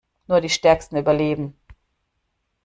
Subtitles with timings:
[0.27, 1.55] Nur die Stärksten überleben.